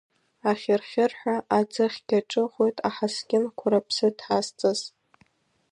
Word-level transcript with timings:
Ахьыр-хьырҳәа 0.49 1.35
аӡыхьгьы 1.57 2.19
ҿыхоит 2.29 2.77
аҳасқьынқәа 2.87 3.67
рыԥсы 3.71 4.07
ҭазҵаз. 4.17 4.81